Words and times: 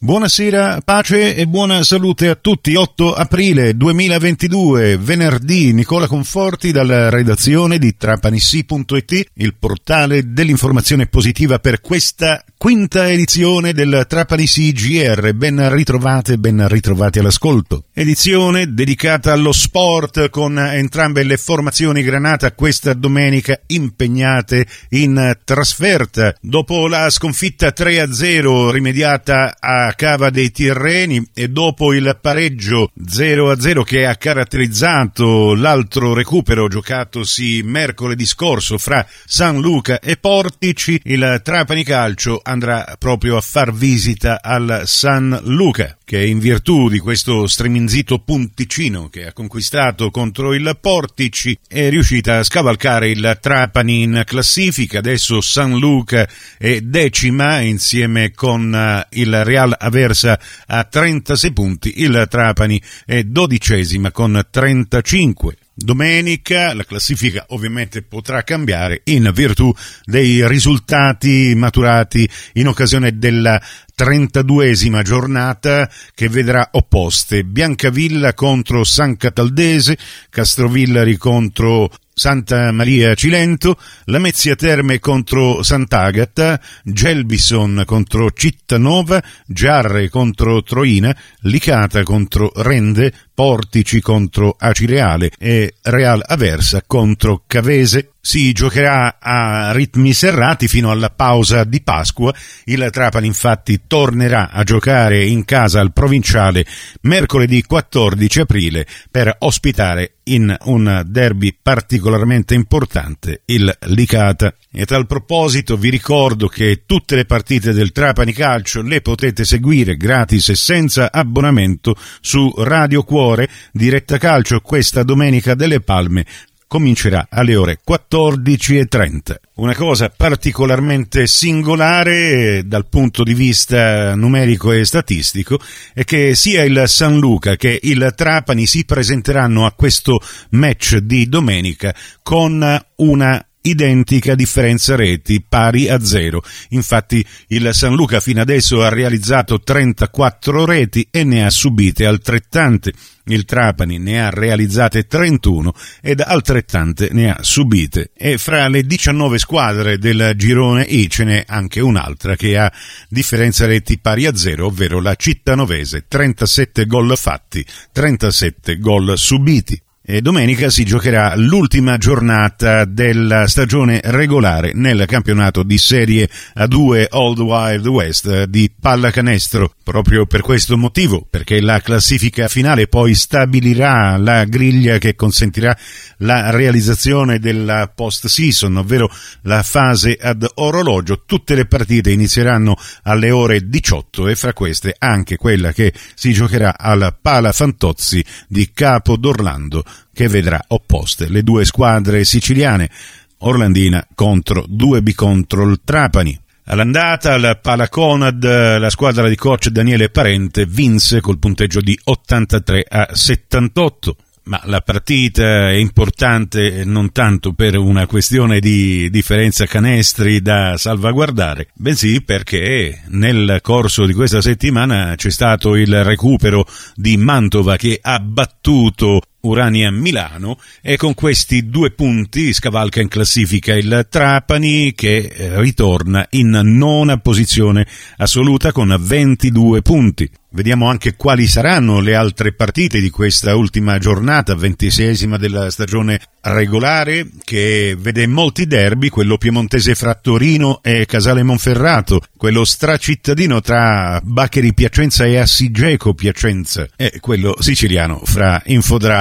Buonasera, 0.00 0.80
pace 0.84 1.34
e 1.34 1.48
buona 1.48 1.82
salute 1.82 2.28
a 2.28 2.36
tutti. 2.36 2.76
8 2.76 3.14
aprile 3.14 3.76
2022, 3.76 4.96
venerdì, 4.96 5.72
Nicola 5.72 6.06
Conforti 6.06 6.70
dalla 6.70 7.10
redazione 7.10 7.78
di 7.78 7.96
trapanissi.it, 7.96 9.30
il 9.34 9.56
portale 9.58 10.32
dell'informazione 10.32 11.08
positiva 11.08 11.58
per 11.58 11.80
questa 11.80 12.44
quinta 12.56 13.08
edizione 13.08 13.72
del 13.72 14.04
Trapanissi 14.08 14.72
GR. 14.72 15.32
Ben 15.34 15.72
ritrovate, 15.72 16.38
ben 16.38 16.66
ritrovati 16.68 17.18
all'ascolto. 17.18 17.84
Edizione 17.92 18.72
dedicata 18.74 19.32
allo 19.32 19.52
sport 19.52 20.28
con 20.30 20.58
entrambe 20.58 21.24
le 21.24 21.36
formazioni 21.36 22.02
Granata 22.02 22.52
questa 22.52 22.94
domenica 22.94 23.58
impegnate 23.66 24.64
in 24.90 25.38
trasferta. 25.44 26.34
Dopo 26.40 26.86
la 26.86 27.10
sconfitta 27.10 27.72
3-0 27.76 28.70
rimediata 28.70 29.56
a 29.58 29.87
Cava 29.94 30.30
dei 30.30 30.50
Tirreni 30.50 31.30
e 31.34 31.48
dopo 31.48 31.92
il 31.92 32.18
pareggio 32.20 32.90
0-0 33.00 33.82
che 33.82 34.06
ha 34.06 34.14
caratterizzato 34.16 35.54
l'altro 35.54 36.14
recupero 36.14 36.68
giocatosi 36.68 37.62
mercoledì 37.64 38.26
scorso 38.26 38.78
fra 38.78 39.06
San 39.24 39.60
Luca 39.60 40.00
e 40.00 40.16
Portici, 40.16 41.00
il 41.04 41.40
Trapani 41.42 41.84
Calcio 41.84 42.40
andrà 42.42 42.96
proprio 42.98 43.36
a 43.36 43.40
far 43.40 43.72
visita 43.72 44.40
al 44.42 44.82
San 44.84 45.38
Luca 45.44 45.98
che 46.08 46.24
in 46.24 46.38
virtù 46.38 46.88
di 46.88 47.00
questo 47.00 47.46
streminzito 47.46 48.20
punticino 48.20 49.10
che 49.10 49.26
ha 49.26 49.34
conquistato 49.34 50.10
contro 50.10 50.54
il 50.54 50.78
Portici 50.80 51.58
è 51.68 51.90
riuscita 51.90 52.38
a 52.38 52.42
scavalcare 52.42 53.10
il 53.10 53.38
Trapani 53.38 54.04
in 54.04 54.22
classifica, 54.24 55.00
adesso 55.00 55.42
San 55.42 55.76
Luca 55.76 56.26
è 56.56 56.80
decima 56.80 57.60
insieme 57.60 58.32
con 58.32 58.74
eh, 58.74 59.06
il 59.20 59.44
Real 59.44 59.76
Aversa 59.78 60.38
a 60.66 60.84
36 60.84 61.52
punti, 61.52 62.02
il 62.02 62.26
Trapani 62.28 62.80
è 63.04 63.22
dodicesima 63.22 64.10
con 64.10 64.46
35. 64.50 65.56
Domenica 65.80 66.74
la 66.74 66.84
classifica 66.84 67.44
ovviamente 67.50 68.02
potrà 68.02 68.42
cambiare 68.42 69.02
in 69.04 69.30
virtù 69.32 69.72
dei 70.04 70.46
risultati 70.48 71.54
maturati 71.54 72.28
in 72.54 72.66
occasione 72.66 73.16
della 73.16 73.62
32esima 73.96 75.02
giornata 75.02 75.88
che 76.16 76.28
vedrà 76.28 76.70
opposte 76.72 77.44
Biancavilla 77.44 78.34
contro 78.34 78.82
San 78.82 79.16
Cataldese, 79.16 79.96
Castrovillari 80.30 81.16
contro 81.16 81.90
Santa 82.18 82.72
Maria 82.72 83.14
Cilento, 83.14 83.78
Lamezia 84.06 84.56
Terme 84.56 84.98
contro 84.98 85.62
Sant'Agata, 85.62 86.60
Gelbison 86.82 87.84
contro 87.86 88.32
Cittanova, 88.32 89.22
Giarre 89.46 90.08
contro 90.10 90.62
Troina, 90.64 91.16
Licata 91.42 92.02
contro 92.02 92.50
Rende, 92.56 93.14
Portici 93.38 94.00
contro 94.00 94.56
Acireale 94.58 95.30
e 95.38 95.74
Real 95.82 96.20
Aversa 96.26 96.82
contro 96.84 97.44
Cavese. 97.46 98.14
Si 98.20 98.50
giocherà 98.50 99.18
a 99.20 99.70
ritmi 99.70 100.12
serrati 100.12 100.66
fino 100.66 100.90
alla 100.90 101.10
pausa 101.10 101.62
di 101.62 101.80
Pasqua. 101.80 102.34
Il 102.64 102.88
Trapani 102.90 103.28
infatti 103.28 103.82
tornerà 103.86 104.50
a 104.50 104.64
giocare 104.64 105.24
in 105.24 105.44
casa 105.44 105.78
al 105.78 105.92
provinciale 105.92 106.66
mercoledì 107.02 107.62
14 107.62 108.40
aprile 108.40 108.86
per 109.08 109.32
ospitare 109.38 110.14
in 110.28 110.54
un 110.64 111.02
derby 111.06 111.56
particolarmente 111.60 112.54
importante 112.54 113.42
il 113.46 113.74
Licata. 113.86 114.54
E 114.70 114.82
a 114.82 114.84
tal 114.84 115.06
proposito 115.06 115.76
vi 115.76 115.88
ricordo 115.88 116.46
che 116.46 116.82
tutte 116.86 117.16
le 117.16 117.24
partite 117.24 117.72
del 117.72 117.92
Trapani 117.92 118.32
Calcio 118.32 118.82
le 118.82 119.00
potete 119.00 119.44
seguire 119.44 119.96
gratis 119.96 120.50
e 120.50 120.54
senza 120.54 121.10
abbonamento 121.10 121.96
su 122.20 122.52
Radio 122.58 123.02
Cuore, 123.02 123.27
diretta 123.72 124.18
calcio 124.18 124.60
questa 124.60 125.02
domenica 125.02 125.54
delle 125.54 125.80
Palme 125.80 126.24
comincerà 126.68 127.26
alle 127.30 127.56
ore 127.56 127.80
14.30. 127.84 129.34
Una 129.54 129.74
cosa 129.74 130.12
particolarmente 130.14 131.26
singolare 131.26 132.62
dal 132.66 132.86
punto 132.86 133.24
di 133.24 133.34
vista 133.34 134.14
numerico 134.14 134.70
e 134.70 134.84
statistico 134.84 135.58
è 135.94 136.04
che 136.04 136.34
sia 136.34 136.62
il 136.62 136.84
San 136.86 137.18
Luca 137.18 137.56
che 137.56 137.80
il 137.82 138.12
Trapani 138.14 138.66
si 138.66 138.84
presenteranno 138.84 139.64
a 139.64 139.72
questo 139.72 140.20
match 140.50 140.98
di 140.98 141.26
domenica 141.28 141.94
con 142.22 142.84
una 142.96 143.47
identica 143.62 144.34
differenza 144.34 144.96
reti 144.96 145.44
pari 145.46 145.88
a 145.88 146.02
zero. 146.04 146.42
Infatti 146.70 147.24
il 147.48 147.70
San 147.72 147.94
Luca 147.94 148.20
fino 148.20 148.40
adesso 148.40 148.82
ha 148.82 148.88
realizzato 148.88 149.60
34 149.60 150.64
reti 150.64 151.08
e 151.10 151.24
ne 151.24 151.44
ha 151.44 151.50
subite 151.50 152.06
altrettante. 152.06 152.92
Il 153.24 153.44
Trapani 153.44 153.98
ne 153.98 154.24
ha 154.24 154.30
realizzate 154.30 155.06
31 155.06 155.74
ed 156.00 156.20
altrettante 156.20 157.08
ne 157.12 157.30
ha 157.30 157.38
subite. 157.42 158.10
E 158.16 158.38
fra 158.38 158.68
le 158.68 158.84
19 158.84 159.38
squadre 159.38 159.98
del 159.98 160.32
girone 160.34 160.82
I 160.82 161.10
ce 161.10 161.24
n'è 161.24 161.44
anche 161.46 161.80
un'altra 161.80 162.36
che 162.36 162.56
ha 162.56 162.72
differenza 163.08 163.66
reti 163.66 163.98
pari 163.98 164.24
a 164.24 164.34
zero, 164.34 164.66
ovvero 164.66 165.00
la 165.00 165.14
cittanovese, 165.14 166.06
37 166.08 166.86
gol 166.86 167.16
fatti, 167.16 167.64
37 167.92 168.78
gol 168.78 169.18
subiti. 169.18 169.80
E 170.10 170.22
domenica 170.22 170.70
si 170.70 170.86
giocherà 170.86 171.34
l'ultima 171.36 171.98
giornata 171.98 172.86
della 172.86 173.46
stagione 173.46 174.00
regolare 174.02 174.72
nel 174.72 175.04
campionato 175.06 175.62
di 175.62 175.76
Serie 175.76 176.30
A2 176.56 177.08
Old 177.10 177.38
Wild 177.40 177.86
West 177.86 178.44
di 178.44 178.72
pallacanestro. 178.74 179.74
Proprio 179.84 180.24
per 180.24 180.40
questo 180.40 180.78
motivo, 180.78 181.26
perché 181.28 181.60
la 181.60 181.82
classifica 181.82 182.48
finale 182.48 182.88
poi 182.88 183.14
stabilirà 183.14 184.16
la 184.16 184.44
griglia 184.44 184.96
che 184.96 185.14
consentirà 185.14 185.76
la 186.18 186.48
realizzazione 186.48 187.38
della 187.38 187.92
post-season, 187.94 188.78
ovvero 188.78 189.10
la 189.42 189.62
fase 189.62 190.16
ad 190.18 190.50
orologio. 190.54 191.24
Tutte 191.26 191.54
le 191.54 191.66
partite 191.66 192.10
inizieranno 192.10 192.78
alle 193.02 193.30
ore 193.30 193.68
18 193.68 194.26
e 194.28 194.36
fra 194.36 194.54
queste 194.54 194.94
anche 194.98 195.36
quella 195.36 195.72
che 195.72 195.92
si 196.14 196.32
giocherà 196.32 196.78
al 196.78 197.14
Pala 197.20 197.52
Fantozzi 197.52 198.24
di 198.46 198.70
Capo 198.72 199.18
d'Orlando 199.18 199.84
che 200.12 200.28
vedrà 200.28 200.62
opposte 200.68 201.28
le 201.28 201.42
due 201.42 201.64
squadre 201.64 202.24
siciliane, 202.24 202.90
Orlandina 203.38 204.06
contro 204.14 204.64
2B 204.68 205.14
contro 205.14 205.68
il 205.68 205.80
Trapani. 205.84 206.38
All'andata 206.64 207.34
al 207.34 207.58
Palaconad 207.62 208.78
la 208.78 208.90
squadra 208.90 209.28
di 209.28 209.36
coach 209.36 209.68
Daniele 209.68 210.10
Parente 210.10 210.66
vinse 210.66 211.20
col 211.20 211.38
punteggio 211.38 211.80
di 211.80 211.98
83 212.04 212.84
a 212.86 213.08
78 213.12 214.16
ma 214.48 214.60
la 214.64 214.80
partita 214.80 215.70
è 215.70 215.74
importante 215.74 216.82
non 216.84 217.12
tanto 217.12 217.52
per 217.52 217.76
una 217.76 218.06
questione 218.06 218.60
di 218.60 219.08
differenza 219.10 219.66
canestri 219.66 220.40
da 220.40 220.76
salvaguardare, 220.76 221.68
bensì 221.74 222.22
perché 222.22 223.02
nel 223.08 223.58
corso 223.62 224.06
di 224.06 224.14
questa 224.14 224.40
settimana 224.40 225.14
c'è 225.16 225.30
stato 225.30 225.76
il 225.76 226.02
recupero 226.02 226.66
di 226.94 227.16
Mantova 227.18 227.76
che 227.76 227.98
ha 228.00 228.18
battuto 228.20 229.20
Urania 229.40 229.90
Milano 229.90 230.58
e 230.82 230.96
con 230.96 231.14
questi 231.14 231.68
due 231.68 231.90
punti 231.92 232.52
scavalca 232.52 233.00
in 233.00 233.08
classifica 233.08 233.74
il 233.74 234.06
Trapani 234.08 234.92
che 234.94 235.16
eh, 235.16 235.60
ritorna 235.60 236.26
in 236.30 236.50
nona 236.50 237.18
posizione 237.18 237.86
assoluta 238.16 238.72
con 238.72 238.96
22 238.98 239.82
punti. 239.82 240.30
Vediamo 240.50 240.88
anche 240.88 241.14
quali 241.14 241.46
saranno 241.46 242.00
le 242.00 242.14
altre 242.14 242.54
partite 242.54 243.00
di 243.00 243.10
questa 243.10 243.54
ultima 243.54 243.98
giornata, 243.98 244.54
ventisesima 244.54 245.36
della 245.36 245.70
stagione 245.70 246.18
regolare, 246.40 247.28
che 247.44 247.94
vede 247.98 248.26
molti 248.26 248.66
derby, 248.66 249.10
quello 249.10 249.36
piemontese 249.36 249.94
fra 249.94 250.14
Torino 250.14 250.80
e 250.82 251.04
Casale 251.04 251.42
Monferrato, 251.42 252.22
quello 252.34 252.64
stracittadino 252.64 253.60
tra 253.60 254.22
Baccheri 254.24 254.72
Piacenza 254.72 255.26
e 255.26 255.36
Assigeco 255.36 256.14
Piacenza, 256.14 256.88
e 256.96 257.18
quello 257.20 257.54
siciliano 257.60 258.22
fra 258.24 258.62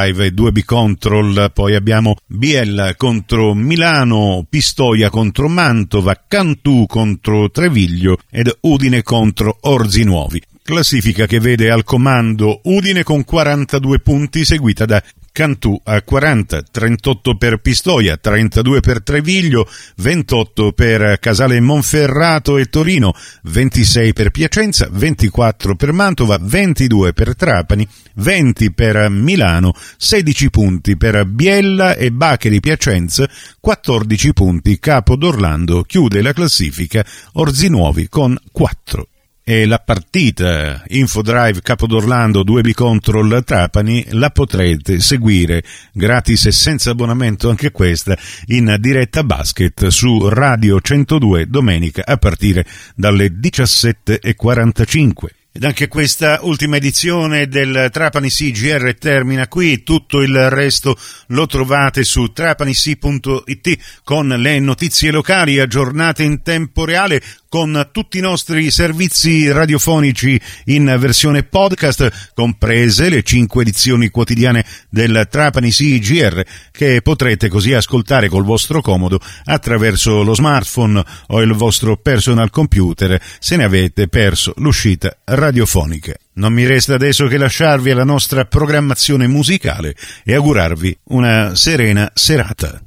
Infodrive 0.07 0.25
e 0.25 0.33
2B 0.33 0.63
Control, 0.65 1.51
poi 1.53 1.75
abbiamo 1.75 2.15
Biella 2.25 2.95
contro 2.95 3.53
Milano, 3.53 4.45
Pistoia 4.49 5.09
contro 5.09 5.49
Mantova, 5.49 6.23
Cantù 6.27 6.85
contro 6.87 7.49
Treviglio 7.49 8.17
ed 8.29 8.55
Udine 8.61 9.03
contro 9.03 9.57
Orzi 9.61 10.03
Nuovi. 10.03 10.41
Classifica 10.63 11.25
che 11.25 11.39
vede 11.39 11.69
al 11.69 11.83
comando 11.83 12.61
Udine 12.63 13.03
con 13.03 13.23
42 13.23 13.99
punti, 13.99 14.45
seguita 14.45 14.85
da 14.85 15.01
Cantù 15.37 15.79
a 15.83 16.01
40, 16.01 16.63
38 16.63 17.37
per 17.37 17.57
Pistoia, 17.57 18.17
32 18.17 18.79
per 18.79 19.03
Treviglio, 19.03 19.69
28 19.97 20.71
per 20.71 21.19
Casale 21.19 21.59
Monferrato 21.59 22.57
e 22.57 22.65
Torino, 22.65 23.13
26 23.43 24.13
per 24.13 24.31
Piacenza, 24.31 24.87
24 24.91 25.75
per 25.75 25.91
Mantova, 25.91 26.39
22 26.41 27.13
per 27.13 27.35
Trapani, 27.35 27.87
20 28.15 28.73
per 28.73 29.09
Milano, 29.09 29.73
16 29.97 30.49
punti 30.49 30.97
per 30.97 31.23
Biella 31.27 31.93
e 31.93 32.11
Bacheri 32.11 32.59
Piacenza, 32.59 33.29
14 33.59 34.33
punti 34.33 34.79
Capo 34.79 35.15
d'Orlando, 35.15 35.83
chiude 35.83 36.23
la 36.23 36.33
classifica 36.33 37.05
Orzinuovi 37.33 38.09
con 38.09 38.35
4. 38.51 39.07
E 39.49 39.65
la 39.65 39.79
partita 39.79 40.83
Infodrive 40.87 41.61
Capodorlando 41.61 42.43
2B 42.43 42.73
Control 42.73 43.45
Trapani 43.45 44.05
la 44.09 44.29
potrete 44.29 44.99
seguire 44.99 45.63
gratis 45.93 46.47
e 46.47 46.51
senza 46.51 46.91
abbonamento 46.91 47.49
anche 47.49 47.71
questa 47.71 48.17
in 48.47 48.75
diretta 48.77 49.23
basket 49.23 49.87
su 49.87 50.27
Radio 50.27 50.81
102 50.81 51.47
domenica 51.47 52.03
a 52.05 52.17
partire 52.17 52.65
dalle 52.93 53.27
17.45. 53.27 55.37
Ed 55.57 55.63
anche 55.63 55.87
questa 55.87 56.41
ultima 56.43 56.75
edizione 56.75 57.47
del 57.47 57.89
Trapani 57.91 58.29
CGR 58.29 58.95
termina 58.99 59.47
qui, 59.47 59.81
tutto 59.81 60.21
il 60.21 60.51
resto 60.51 60.95
lo 61.29 61.47
trovate 61.47 62.03
su 62.03 62.31
trapanisi.it 62.31 64.01
con 64.03 64.27
le 64.27 64.59
notizie 64.59 65.09
locali 65.09 65.57
aggiornate 65.57 66.21
in 66.21 66.43
tempo 66.43 66.85
reale 66.85 67.23
con 67.57 67.89
tutti 67.91 68.19
i 68.19 68.21
nostri 68.21 68.69
servizi 68.69 69.51
radiofonici 69.51 70.39
in 70.65 70.95
versione 70.99 71.41
podcast, 71.41 72.31
comprese 72.35 73.09
le 73.09 73.23
cinque 73.23 73.63
edizioni 73.63 74.09
quotidiane 74.09 74.63
del 74.91 75.27
Trapani 75.27 75.71
CGR, 75.71 76.43
che 76.69 77.01
potrete 77.01 77.49
così 77.49 77.73
ascoltare 77.73 78.29
col 78.29 78.43
vostro 78.43 78.79
comodo 78.81 79.19
attraverso 79.45 80.21
lo 80.21 80.35
smartphone 80.35 81.03
o 81.29 81.41
il 81.41 81.53
vostro 81.53 81.97
personal 81.97 82.51
computer 82.51 83.19
se 83.39 83.55
ne 83.55 83.63
avete 83.63 84.07
perso 84.07 84.53
l'uscita 84.57 85.17
radiofonica. 85.23 86.13
Non 86.33 86.53
mi 86.53 86.67
resta 86.67 86.93
adesso 86.93 87.25
che 87.25 87.39
lasciarvi 87.39 87.89
alla 87.89 88.03
nostra 88.03 88.45
programmazione 88.45 89.25
musicale 89.25 89.95
e 90.23 90.35
augurarvi 90.35 90.95
una 91.05 91.55
serena 91.55 92.11
serata. 92.13 92.79